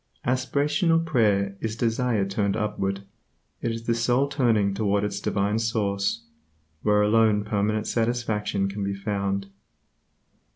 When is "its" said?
5.03-5.19